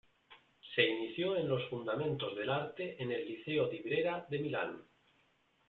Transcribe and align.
Se 0.73 0.81
inició 0.83 1.35
en 1.35 1.47
los 1.47 1.69
fundamentos 1.69 2.35
del 2.35 2.49
arte 2.49 2.95
en 3.03 3.11
el 3.11 3.23
Liceo 3.23 3.67
Di 3.69 3.83
Brera 3.83 4.25
de 4.31 4.39
Milán. 4.39 4.81